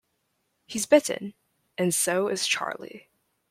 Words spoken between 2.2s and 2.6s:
is